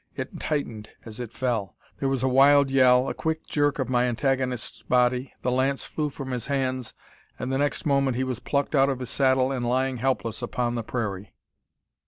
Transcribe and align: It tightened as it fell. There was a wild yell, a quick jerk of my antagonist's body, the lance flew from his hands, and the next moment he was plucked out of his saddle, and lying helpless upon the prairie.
It 0.15 0.39
tightened 0.39 0.89
as 1.05 1.19
it 1.19 1.31
fell. 1.31 1.77
There 1.99 2.09
was 2.09 2.23
a 2.23 2.27
wild 2.27 2.71
yell, 2.71 3.07
a 3.07 3.13
quick 3.13 3.45
jerk 3.45 3.77
of 3.77 3.87
my 3.87 4.05
antagonist's 4.05 4.81
body, 4.81 5.31
the 5.43 5.51
lance 5.51 5.85
flew 5.85 6.09
from 6.09 6.31
his 6.31 6.47
hands, 6.47 6.95
and 7.37 7.51
the 7.51 7.59
next 7.59 7.85
moment 7.85 8.17
he 8.17 8.23
was 8.23 8.39
plucked 8.39 8.73
out 8.73 8.89
of 8.89 8.97
his 8.97 9.11
saddle, 9.11 9.51
and 9.51 9.63
lying 9.69 9.97
helpless 9.97 10.41
upon 10.41 10.73
the 10.73 10.81
prairie. 10.81 11.35